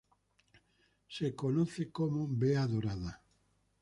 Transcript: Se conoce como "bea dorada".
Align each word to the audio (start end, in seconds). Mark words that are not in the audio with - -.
Se 1.15 1.35
conoce 1.35 1.91
como 1.91 2.27
"bea 2.27 2.65
dorada". 2.65 3.21